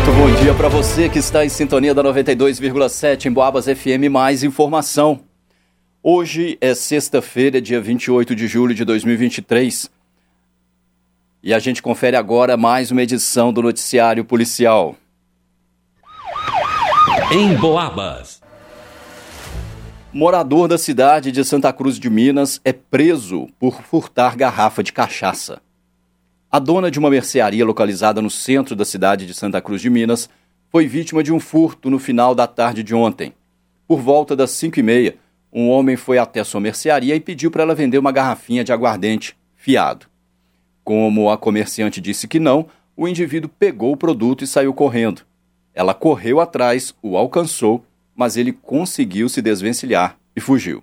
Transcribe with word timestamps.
Muito 0.00 0.18
bom 0.18 0.42
dia 0.42 0.54
para 0.54 0.66
você 0.66 1.10
que 1.10 1.18
está 1.18 1.44
em 1.44 1.50
sintonia 1.50 1.92
da 1.92 2.02
92,7 2.02 3.26
em 3.26 3.30
Boabas 3.30 3.66
FM. 3.66 4.08
Mais 4.10 4.42
informação. 4.42 5.20
Hoje 6.02 6.56
é 6.58 6.74
sexta-feira, 6.74 7.60
dia 7.60 7.82
28 7.82 8.34
de 8.34 8.48
julho 8.48 8.74
de 8.74 8.82
2023. 8.82 9.90
E 11.42 11.52
a 11.52 11.58
gente 11.58 11.82
confere 11.82 12.16
agora 12.16 12.56
mais 12.56 12.90
uma 12.90 13.02
edição 13.02 13.52
do 13.52 13.60
Noticiário 13.60 14.24
Policial. 14.24 14.96
Em 17.30 17.54
Boabas. 17.56 18.40
Morador 20.10 20.66
da 20.66 20.78
cidade 20.78 21.30
de 21.30 21.44
Santa 21.44 21.74
Cruz 21.74 21.98
de 21.98 22.08
Minas 22.08 22.58
é 22.64 22.72
preso 22.72 23.48
por 23.58 23.82
furtar 23.82 24.34
garrafa 24.34 24.82
de 24.82 24.94
cachaça. 24.94 25.60
A 26.52 26.58
dona 26.58 26.90
de 26.90 26.98
uma 26.98 27.10
mercearia 27.10 27.64
localizada 27.64 28.20
no 28.20 28.28
centro 28.28 28.74
da 28.74 28.84
cidade 28.84 29.24
de 29.24 29.32
Santa 29.32 29.60
Cruz 29.60 29.80
de 29.80 29.88
Minas 29.88 30.28
foi 30.68 30.84
vítima 30.84 31.22
de 31.22 31.32
um 31.32 31.38
furto 31.38 31.88
no 31.88 31.96
final 31.96 32.34
da 32.34 32.44
tarde 32.44 32.82
de 32.82 32.92
ontem. 32.92 33.32
Por 33.86 34.00
volta 34.00 34.34
das 34.34 34.50
cinco 34.50 34.80
e 34.80 34.82
meia, 34.82 35.16
um 35.52 35.68
homem 35.68 35.96
foi 35.96 36.18
até 36.18 36.42
sua 36.42 36.60
mercearia 36.60 37.14
e 37.14 37.20
pediu 37.20 37.52
para 37.52 37.62
ela 37.62 37.72
vender 37.72 37.98
uma 37.98 38.10
garrafinha 38.10 38.64
de 38.64 38.72
aguardente 38.72 39.36
fiado. 39.54 40.06
Como 40.82 41.30
a 41.30 41.38
comerciante 41.38 42.00
disse 42.00 42.26
que 42.26 42.40
não, 42.40 42.66
o 42.96 43.06
indivíduo 43.06 43.48
pegou 43.56 43.92
o 43.92 43.96
produto 43.96 44.42
e 44.42 44.46
saiu 44.46 44.74
correndo. 44.74 45.22
Ela 45.72 45.94
correu 45.94 46.40
atrás, 46.40 46.92
o 47.00 47.16
alcançou, 47.16 47.84
mas 48.12 48.36
ele 48.36 48.52
conseguiu 48.52 49.28
se 49.28 49.40
desvencilhar 49.40 50.18
e 50.34 50.40
fugiu. 50.40 50.82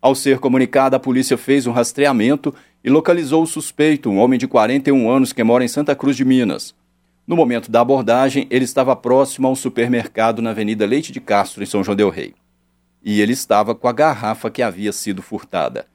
Ao 0.00 0.14
ser 0.14 0.38
comunicada, 0.38 0.96
a 0.96 1.00
polícia 1.00 1.36
fez 1.36 1.66
um 1.66 1.72
rastreamento 1.72 2.54
e 2.84 2.88
localizou 2.88 3.42
o 3.42 3.46
suspeito, 3.46 4.08
um 4.08 4.18
homem 4.18 4.38
de 4.38 4.46
41 4.46 5.10
anos 5.10 5.32
que 5.32 5.42
mora 5.42 5.64
em 5.64 5.68
Santa 5.68 5.94
Cruz 5.94 6.16
de 6.16 6.24
Minas. 6.24 6.74
No 7.26 7.36
momento 7.36 7.70
da 7.70 7.80
abordagem, 7.80 8.46
ele 8.48 8.64
estava 8.64 8.94
próximo 8.96 9.48
a 9.48 9.50
um 9.50 9.54
supermercado 9.56 10.40
na 10.40 10.50
Avenida 10.50 10.86
Leite 10.86 11.12
de 11.12 11.20
Castro, 11.20 11.62
em 11.62 11.66
São 11.66 11.82
João 11.82 11.96
del 11.96 12.10
Rei. 12.10 12.34
E 13.04 13.20
ele 13.20 13.32
estava 13.32 13.74
com 13.74 13.88
a 13.88 13.92
garrafa 13.92 14.50
que 14.50 14.62
havia 14.62 14.92
sido 14.92 15.20
furtada. 15.20 15.86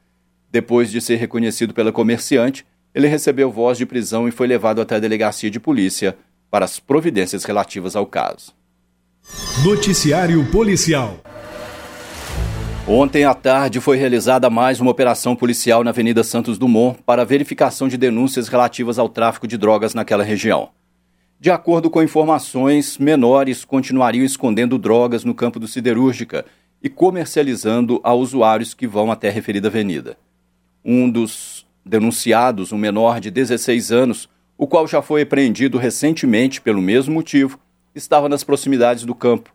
Depois 0.52 0.92
de 0.92 1.02
ser 1.02 1.16
reconhecido 1.16 1.74
pela 1.74 1.92
comerciante, 1.92 2.66
ele 2.94 3.08
recebeu 3.08 3.50
voz 3.50 3.78
de 3.78 3.86
prisão 3.86 4.28
e 4.28 4.32
foi 4.32 4.46
levado 4.46 4.82
até 4.82 4.96
a 4.96 5.00
delegacia 5.00 5.50
de 5.50 5.60
polícia 5.60 6.16
para 6.52 6.66
as 6.66 6.80
providências 6.80 7.46
relativas 7.46 7.96
ao 7.96 8.06
caso. 8.06 8.54
Noticiário 9.64 10.46
Policial. 10.52 11.20
Ontem 12.86 13.24
à 13.24 13.34
tarde 13.34 13.80
foi 13.80 13.96
realizada 13.96 14.50
mais 14.50 14.82
uma 14.82 14.92
operação 14.92 15.38
policial 15.38 15.86
na 15.86 15.92
Avenida 15.92 16.22
Santos 16.22 16.58
Dumont 16.58 17.02
para 17.06 17.24
verificação 17.24 17.88
de 17.88 17.96
denúncias 17.96 18.50
relativas 18.50 19.00
ao 19.00 19.08
tráfico 19.08 19.48
de 19.48 19.58
drogas 19.58 19.94
naquela 19.94 20.22
região. 20.22 20.70
De 21.40 21.50
acordo 21.50 21.90
com 21.90 22.04
informações, 22.04 22.98
menores 22.98 23.64
continuariam 23.64 24.26
escondendo 24.26 24.78
drogas 24.78 25.24
no 25.24 25.34
campo 25.34 25.62
do 25.62 25.68
Siderúrgica 25.68 26.46
e 26.84 26.90
comercializando 26.90 28.02
a 28.04 28.14
usuários 28.14 28.74
que 28.74 28.86
vão 28.86 29.10
até 29.10 29.30
a 29.30 29.32
referida 29.32 29.70
avenida. 29.70 30.18
Um 30.84 31.10
dos 31.10 31.66
denunciados, 31.86 32.74
um 32.74 32.78
menor 32.78 33.22
de 33.22 33.32
16 33.32 33.94
anos, 33.94 34.28
o 34.58 34.68
qual 34.68 34.86
já 34.90 35.02
foi 35.02 35.22
apreendido 35.22 35.78
recentemente 35.78 36.60
pelo 36.60 36.82
mesmo 36.82 37.14
motivo, 37.14 37.58
estava 37.96 38.28
nas 38.28 38.44
proximidades 38.44 39.06
do 39.06 39.16
campo 39.16 39.54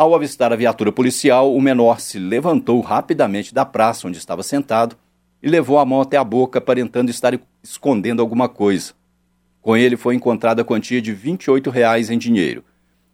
ao 0.00 0.14
avistar 0.14 0.50
a 0.50 0.56
viatura 0.56 0.90
policial, 0.90 1.54
o 1.54 1.60
menor 1.60 2.00
se 2.00 2.18
levantou 2.18 2.80
rapidamente 2.80 3.52
da 3.52 3.66
praça 3.66 4.08
onde 4.08 4.16
estava 4.16 4.42
sentado 4.42 4.96
e 5.42 5.46
levou 5.46 5.78
a 5.78 5.84
mão 5.84 6.00
até 6.00 6.16
a 6.16 6.24
boca, 6.24 6.58
aparentando 6.58 7.10
estar 7.10 7.38
escondendo 7.62 8.22
alguma 8.22 8.48
coisa. 8.48 8.94
Com 9.60 9.76
ele 9.76 9.98
foi 9.98 10.14
encontrada 10.14 10.62
a 10.62 10.64
quantia 10.64 11.02
de 11.02 11.12
28 11.12 11.68
reais 11.68 12.08
em 12.08 12.16
dinheiro. 12.16 12.64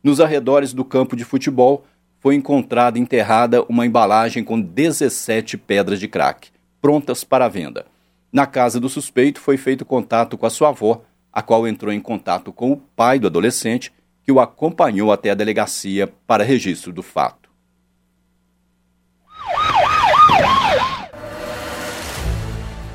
Nos 0.00 0.20
arredores 0.20 0.72
do 0.72 0.84
campo 0.84 1.16
de 1.16 1.24
futebol 1.24 1.84
foi 2.20 2.36
encontrada 2.36 3.00
enterrada 3.00 3.64
uma 3.64 3.84
embalagem 3.84 4.44
com 4.44 4.60
17 4.60 5.56
pedras 5.56 5.98
de 5.98 6.06
crack, 6.06 6.50
prontas 6.80 7.24
para 7.24 7.48
venda. 7.48 7.84
Na 8.32 8.46
casa 8.46 8.78
do 8.78 8.88
suspeito 8.88 9.40
foi 9.40 9.56
feito 9.56 9.84
contato 9.84 10.38
com 10.38 10.46
a 10.46 10.50
sua 10.50 10.68
avó, 10.68 11.02
a 11.32 11.42
qual 11.42 11.66
entrou 11.66 11.92
em 11.92 12.00
contato 12.00 12.52
com 12.52 12.70
o 12.70 12.76
pai 12.76 13.18
do 13.18 13.26
adolescente 13.26 13.92
que 14.26 14.32
o 14.32 14.40
acompanhou 14.40 15.12
até 15.12 15.30
a 15.30 15.34
delegacia 15.34 16.12
para 16.26 16.42
registro 16.42 16.92
do 16.92 17.00
fato. 17.00 17.48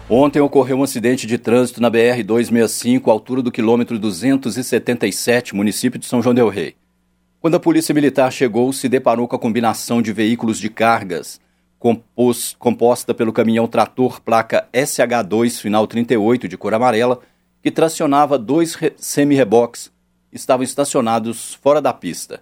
Ontem 0.10 0.42
ocorreu 0.42 0.78
um 0.78 0.84
acidente 0.84 1.26
de 1.26 1.38
trânsito 1.38 1.80
na 1.80 1.90
BR-265, 1.90 3.08
altura 3.08 3.42
do 3.42 3.50
quilômetro 3.50 3.98
277, 3.98 5.56
município 5.56 5.98
de 5.98 6.06
São 6.06 6.22
João 6.22 6.36
del 6.36 6.50
Rei. 6.50 6.76
Quando 7.40 7.56
a 7.56 7.62
polícia 7.62 7.96
militar 7.96 8.30
chegou, 8.30 8.74
se 8.74 8.90
deparou 8.90 9.26
com 9.26 9.38
a 9.38 9.40
combinação 9.40 10.02
de 10.02 10.12
veículos 10.12 10.60
de 10.60 10.70
cargas, 10.70 11.40
compos, 11.80 12.58
composta 12.60 13.14
pelo 13.14 13.32
caminhão 13.32 13.70
trator 13.70 14.20
placa 14.20 14.68
SH2 14.74 15.62
final 15.62 15.88
38 15.88 16.50
de 16.50 16.58
cor 16.58 16.74
amarela, 16.74 17.22
que 17.64 17.72
tracionava 17.72 18.38
dois 18.38 18.78
semi-reboques 18.98 19.90
estavam 20.32 20.64
estacionados 20.64 21.54
fora 21.56 21.82
da 21.82 21.94
pista. 21.94 22.42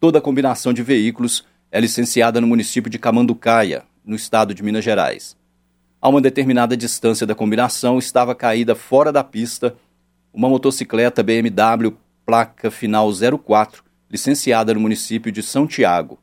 Toda 0.00 0.18
a 0.18 0.22
combinação 0.22 0.72
de 0.72 0.82
veículos 0.82 1.44
é 1.70 1.80
licenciada 1.80 2.40
no 2.40 2.46
município 2.46 2.90
de 2.90 2.98
Camanducaia, 2.98 3.84
no 4.04 4.16
estado 4.16 4.54
de 4.54 4.62
Minas 4.62 4.84
Gerais. 4.84 5.36
A 6.00 6.08
uma 6.08 6.20
determinada 6.20 6.76
distância 6.76 7.26
da 7.26 7.34
combinação 7.34 7.98
estava 7.98 8.34
caída 8.34 8.74
fora 8.74 9.12
da 9.12 9.24
pista 9.24 9.76
uma 10.32 10.48
motocicleta 10.48 11.22
BMW 11.22 11.96
placa 12.24 12.70
final 12.70 13.10
04, 13.44 13.82
licenciada 14.10 14.74
no 14.74 14.80
município 14.80 15.32
de 15.32 15.42
São 15.42 15.66
Tiago. 15.66 16.18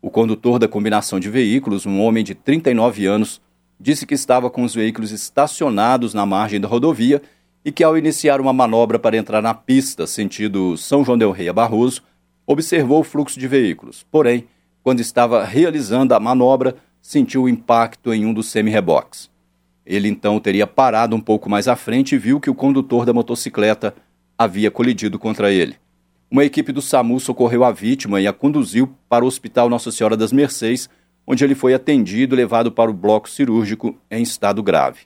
O 0.00 0.10
condutor 0.10 0.58
da 0.58 0.66
combinação 0.66 1.20
de 1.20 1.30
veículos, 1.30 1.86
um 1.86 2.00
homem 2.00 2.24
de 2.24 2.34
39 2.34 3.06
anos, 3.06 3.40
disse 3.78 4.06
que 4.06 4.14
estava 4.14 4.50
com 4.50 4.64
os 4.64 4.74
veículos 4.74 5.12
estacionados 5.12 6.14
na 6.14 6.26
margem 6.26 6.60
da 6.60 6.66
rodovia 6.66 7.22
e 7.64 7.70
que, 7.70 7.84
ao 7.84 7.96
iniciar 7.96 8.40
uma 8.40 8.52
manobra 8.52 8.98
para 8.98 9.16
entrar 9.16 9.40
na 9.40 9.54
pista 9.54 10.06
sentido 10.06 10.76
São 10.76 11.04
João 11.04 11.18
del 11.18 11.30
Rei 11.30 11.48
a 11.48 11.52
Barroso, 11.52 12.02
observou 12.46 13.00
o 13.00 13.04
fluxo 13.04 13.38
de 13.38 13.46
veículos. 13.46 14.04
Porém, 14.10 14.44
quando 14.82 15.00
estava 15.00 15.44
realizando 15.44 16.14
a 16.14 16.20
manobra, 16.20 16.76
sentiu 17.00 17.44
o 17.44 17.48
impacto 17.48 18.12
em 18.12 18.26
um 18.26 18.32
dos 18.32 18.48
semi-reboques. 18.48 19.30
Ele 19.84 20.08
então 20.08 20.38
teria 20.38 20.66
parado 20.66 21.14
um 21.14 21.20
pouco 21.20 21.50
mais 21.50 21.68
à 21.68 21.76
frente 21.76 22.14
e 22.14 22.18
viu 22.18 22.40
que 22.40 22.50
o 22.50 22.54
condutor 22.54 23.04
da 23.04 23.12
motocicleta 23.12 23.94
havia 24.36 24.70
colidido 24.70 25.18
contra 25.18 25.52
ele. 25.52 25.76
Uma 26.30 26.44
equipe 26.44 26.72
do 26.72 26.80
SAMU 26.80 27.20
socorreu 27.20 27.62
a 27.64 27.70
vítima 27.70 28.20
e 28.20 28.26
a 28.26 28.32
conduziu 28.32 28.92
para 29.08 29.24
o 29.24 29.28
Hospital 29.28 29.68
Nossa 29.68 29.90
Senhora 29.92 30.16
das 30.16 30.32
Mercês, 30.32 30.88
onde 31.26 31.44
ele 31.44 31.54
foi 31.54 31.74
atendido 31.74 32.34
e 32.34 32.38
levado 32.38 32.72
para 32.72 32.90
o 32.90 32.94
bloco 32.94 33.28
cirúrgico 33.28 33.96
em 34.10 34.22
estado 34.22 34.62
grave. 34.62 35.00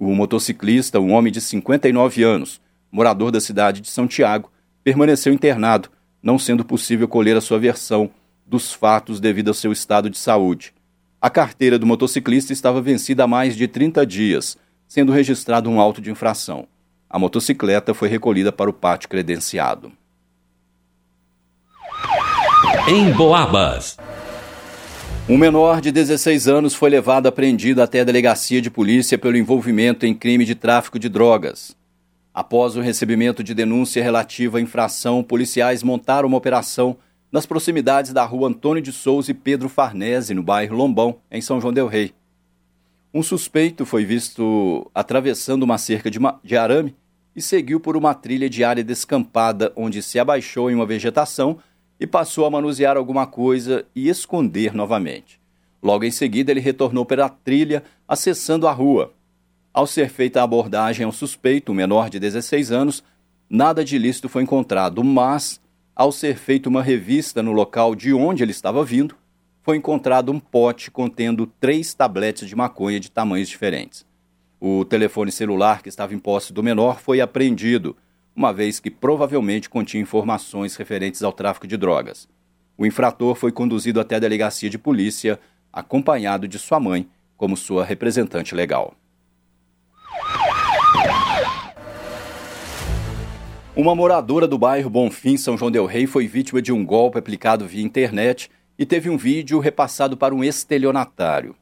O 0.00 0.14
motociclista, 0.14 0.98
um 0.98 1.12
homem 1.12 1.30
de 1.30 1.42
59 1.42 2.22
anos, 2.22 2.58
morador 2.90 3.30
da 3.30 3.38
cidade 3.38 3.82
de 3.82 3.90
São 3.90 4.08
Tiago, 4.08 4.50
permaneceu 4.82 5.30
internado, 5.30 5.90
não 6.22 6.38
sendo 6.38 6.64
possível 6.64 7.06
colher 7.06 7.36
a 7.36 7.40
sua 7.42 7.58
versão 7.58 8.08
dos 8.46 8.72
fatos 8.72 9.20
devido 9.20 9.48
ao 9.48 9.54
seu 9.54 9.70
estado 9.70 10.08
de 10.08 10.16
saúde. 10.16 10.72
A 11.20 11.28
carteira 11.28 11.78
do 11.78 11.84
motociclista 11.84 12.50
estava 12.50 12.80
vencida 12.80 13.24
há 13.24 13.26
mais 13.26 13.54
de 13.54 13.68
30 13.68 14.06
dias, 14.06 14.56
sendo 14.88 15.12
registrado 15.12 15.68
um 15.68 15.78
auto 15.78 16.00
de 16.00 16.10
infração. 16.10 16.66
A 17.08 17.18
motocicleta 17.18 17.92
foi 17.92 18.08
recolhida 18.08 18.50
para 18.50 18.70
o 18.70 18.72
pátio 18.72 19.06
credenciado. 19.06 19.92
Em 22.88 23.12
Boabas. 23.12 23.98
Um 25.30 25.38
menor 25.38 25.80
de 25.80 25.92
16 25.92 26.48
anos 26.48 26.74
foi 26.74 26.90
levado 26.90 27.28
apreendido 27.28 27.80
até 27.80 28.00
a 28.00 28.04
delegacia 28.04 28.60
de 28.60 28.68
polícia 28.68 29.16
pelo 29.16 29.36
envolvimento 29.36 30.04
em 30.04 30.12
crime 30.12 30.44
de 30.44 30.56
tráfico 30.56 30.98
de 30.98 31.08
drogas. 31.08 31.76
Após 32.34 32.74
o 32.74 32.80
recebimento 32.80 33.44
de 33.44 33.54
denúncia 33.54 34.02
relativa 34.02 34.58
à 34.58 34.60
infração, 34.60 35.22
policiais 35.22 35.84
montaram 35.84 36.26
uma 36.26 36.36
operação 36.36 36.96
nas 37.30 37.46
proximidades 37.46 38.12
da 38.12 38.24
rua 38.24 38.48
Antônio 38.48 38.82
de 38.82 38.90
Souza 38.90 39.30
e 39.30 39.34
Pedro 39.34 39.68
Farnese, 39.68 40.34
no 40.34 40.42
bairro 40.42 40.74
Lombão, 40.76 41.18
em 41.30 41.40
São 41.40 41.60
João 41.60 41.72
del 41.72 41.86
Rei. 41.86 42.12
Um 43.14 43.22
suspeito 43.22 43.86
foi 43.86 44.04
visto 44.04 44.90
atravessando 44.92 45.62
uma 45.62 45.78
cerca 45.78 46.10
de, 46.10 46.18
uma, 46.18 46.40
de 46.42 46.56
arame 46.56 46.92
e 47.36 47.40
seguiu 47.40 47.78
por 47.78 47.96
uma 47.96 48.14
trilha 48.14 48.50
de 48.50 48.64
área 48.64 48.82
descampada, 48.82 49.72
onde 49.76 50.02
se 50.02 50.18
abaixou 50.18 50.68
em 50.72 50.74
uma 50.74 50.86
vegetação 50.86 51.58
e 52.00 52.06
passou 52.06 52.46
a 52.46 52.50
manusear 52.50 52.96
alguma 52.96 53.26
coisa 53.26 53.84
e 53.94 54.08
esconder 54.08 54.74
novamente. 54.74 55.38
Logo 55.82 56.04
em 56.04 56.10
seguida, 56.10 56.50
ele 56.50 56.60
retornou 56.60 57.04
pela 57.04 57.28
trilha, 57.28 57.84
acessando 58.08 58.66
a 58.66 58.72
rua. 58.72 59.12
Ao 59.72 59.86
ser 59.86 60.08
feita 60.08 60.40
a 60.40 60.44
abordagem 60.44 61.04
ao 61.04 61.12
suspeito, 61.12 61.72
um 61.72 61.74
menor 61.74 62.08
de 62.08 62.18
16 62.18 62.72
anos, 62.72 63.04
nada 63.48 63.84
de 63.84 63.96
ilícito 63.96 64.28
foi 64.28 64.42
encontrado, 64.42 65.04
mas, 65.04 65.60
ao 65.94 66.10
ser 66.10 66.36
feita 66.36 66.68
uma 66.68 66.82
revista 66.82 67.42
no 67.42 67.52
local 67.52 67.94
de 67.94 68.14
onde 68.14 68.42
ele 68.42 68.50
estava 68.50 68.82
vindo, 68.82 69.14
foi 69.62 69.76
encontrado 69.76 70.32
um 70.32 70.40
pote 70.40 70.90
contendo 70.90 71.46
três 71.60 71.92
tabletes 71.92 72.48
de 72.48 72.56
maconha 72.56 72.98
de 72.98 73.10
tamanhos 73.10 73.48
diferentes. 73.48 74.06
O 74.58 74.84
telefone 74.84 75.30
celular 75.30 75.82
que 75.82 75.88
estava 75.88 76.14
em 76.14 76.18
posse 76.18 76.52
do 76.52 76.62
menor 76.62 76.98
foi 77.00 77.20
apreendido 77.20 77.96
uma 78.40 78.54
vez 78.54 78.80
que 78.80 78.90
provavelmente 78.90 79.68
continha 79.68 80.02
informações 80.02 80.74
referentes 80.74 81.22
ao 81.22 81.30
tráfico 81.30 81.66
de 81.66 81.76
drogas. 81.76 82.26
O 82.78 82.86
infrator 82.86 83.34
foi 83.34 83.52
conduzido 83.52 84.00
até 84.00 84.16
a 84.16 84.18
delegacia 84.18 84.70
de 84.70 84.78
polícia, 84.78 85.38
acompanhado 85.70 86.48
de 86.48 86.58
sua 86.58 86.80
mãe 86.80 87.06
como 87.36 87.54
sua 87.54 87.84
representante 87.84 88.54
legal. 88.54 88.94
Uma 93.76 93.94
moradora 93.94 94.48
do 94.48 94.56
bairro 94.56 94.88
Bonfim, 94.88 95.36
São 95.36 95.58
João 95.58 95.70
del 95.70 95.84
Rei, 95.84 96.06
foi 96.06 96.26
vítima 96.26 96.62
de 96.62 96.72
um 96.72 96.82
golpe 96.82 97.18
aplicado 97.18 97.66
via 97.66 97.84
internet 97.84 98.50
e 98.78 98.86
teve 98.86 99.10
um 99.10 99.18
vídeo 99.18 99.58
repassado 99.58 100.16
para 100.16 100.34
um 100.34 100.42
estelionatário. 100.42 101.54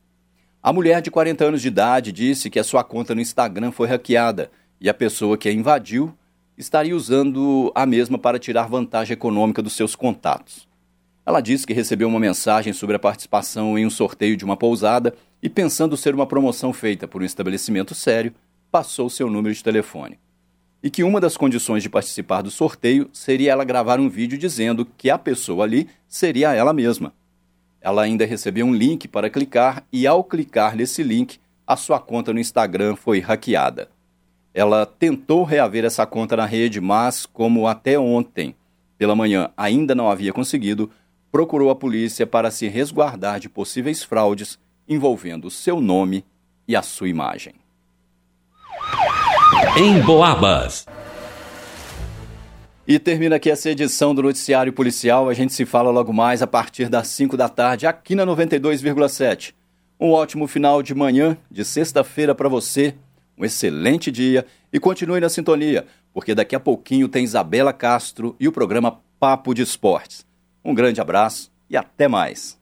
A 0.63 0.73
mulher 0.73 1.03
de 1.03 1.11
40 1.11 1.45
anos 1.45 1.61
de 1.61 1.67
idade 1.67 2.13
disse 2.13 2.49
que 2.49 2.61
a 2.61 2.65
sua 2.65 2.85
conta 2.85 3.17
no 3.17 3.21
Instagram 3.21 3.73
foi 3.73 3.89
hackeada 3.89 4.49
e 4.81 4.89
a 4.89 4.95
pessoa 4.95 5.37
que 5.37 5.49
a 5.49 5.53
invadiu 5.53 6.17
estaria 6.59 6.95
usando 6.95 7.71
a 7.73 7.87
mesma 7.87 8.19
para 8.19 8.39
tirar 8.39 8.69
vantagem 8.69 9.15
econômica 9.15 9.63
dos 9.63 9.75
seus 9.75 9.95
contatos. 9.95 10.67
Ela 11.25 11.41
disse 11.41 11.67
que 11.67 11.73
recebeu 11.73 12.09
uma 12.09 12.19
mensagem 12.19 12.73
sobre 12.73 12.97
a 12.97 12.99
participação 12.99 13.79
em 13.79 13.87
um 13.87 13.91
sorteio 13.91 14.37
de 14.37 14.45
uma 14.45 14.57
pousada 14.57 15.15
e, 15.41 15.49
pensando 15.49 15.97
ser 15.97 16.15
uma 16.15 16.27
promoção 16.27 16.73
feita 16.73 17.07
por 17.07 17.23
um 17.23 17.25
estabelecimento 17.25 17.95
sério, 17.95 18.33
passou 18.73 19.09
seu 19.09 19.31
número 19.31 19.55
de 19.55 19.63
telefone. 19.63 20.19
E 20.83 20.91
que 20.91 21.05
uma 21.05 21.21
das 21.21 21.37
condições 21.37 21.83
de 21.83 21.89
participar 21.89 22.43
do 22.43 22.51
sorteio 22.51 23.09
seria 23.13 23.53
ela 23.53 23.65
gravar 23.65 24.01
um 24.01 24.09
vídeo 24.09 24.39
dizendo 24.39 24.87
que 24.97 25.11
a 25.11 25.19
pessoa 25.19 25.65
ali 25.65 25.89
seria 26.09 26.55
ela 26.55 26.73
mesma. 26.73 27.13
Ela 27.81 28.03
ainda 28.03 28.25
recebeu 28.25 28.67
um 28.67 28.75
link 28.75 29.07
para 29.07 29.31
clicar 29.31 29.85
e, 29.93 30.07
ao 30.07 30.25
clicar 30.25 30.75
nesse 30.75 31.03
link, 31.03 31.39
a 31.67 31.77
sua 31.77 32.01
conta 32.01 32.33
no 32.33 32.41
Instagram 32.41 32.97
foi 32.97 33.21
hackeada. 33.21 33.89
Ela 34.55 34.87
tentou 34.87 35.45
reaver 35.45 35.85
essa 35.85 36.07
conta 36.07 36.37
na 36.37 36.47
rede, 36.47 36.81
mas, 36.81 37.27
como 37.27 37.67
até 37.67 37.99
ontem 37.99 38.55
pela 38.97 39.15
manhã 39.15 39.51
ainda 39.57 39.95
não 39.95 40.11
havia 40.11 40.33
conseguido, 40.33 40.91
procurou 41.31 41.71
a 41.71 41.77
polícia 41.77 42.27
para 42.27 42.51
se 42.51 42.67
resguardar 42.67 43.39
de 43.39 43.49
possíveis 43.49 44.03
fraudes 44.03 44.59
envolvendo 44.89 45.51
seu 45.51 45.81
nome 45.81 46.25
e 46.67 46.75
a 46.75 46.83
sua 46.83 47.09
imagem. 47.09 47.55
Em 49.77 50.01
Boabas. 50.01 50.87
E 52.87 52.99
termina 52.99 53.37
aqui 53.37 53.51
essa 53.51 53.69
edição 53.69 54.15
do 54.15 54.23
Noticiário 54.23 54.73
Policial. 54.73 55.29
A 55.29 55.35
gente 55.35 55.53
se 55.53 55.67
fala 55.67 55.91
logo 55.91 56.13
mais 56.13 56.41
a 56.41 56.47
partir 56.47 56.89
das 56.89 57.09
5 57.09 57.37
da 57.37 57.49
tarde 57.49 57.87
aqui 57.87 58.15
na 58.15 58.25
92,7. 58.25 59.53
Um 60.01 60.13
ótimo 60.13 60.47
final 60.47 60.83
de 60.83 60.95
manhã 60.95 61.37
de 61.51 61.65
sexta-feira 61.65 62.35
para 62.35 62.49
você. 62.49 62.95
Um 63.39 63.45
excelente 63.45 64.11
dia 64.11 64.45
e 64.73 64.81
continue 64.81 65.21
na 65.21 65.29
sintonia, 65.29 65.87
porque 66.13 66.35
daqui 66.35 66.57
a 66.57 66.61
pouquinho 66.61 67.09
tem 67.09 67.25
Isabela 67.25 67.73
Castro 67.73 68.35
e 68.41 68.49
o 68.49 68.53
programa 68.53 69.01
Papo 69.21 69.55
de 69.55 69.63
Esportes. 69.63 70.27
Um 70.65 70.75
grande 70.75 71.01
abraço 71.01 71.51
e 71.71 71.77
até 71.77 72.09
mais. 72.09 72.59